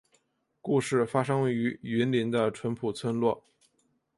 [0.61, 3.43] 故事发生于云林的纯朴村落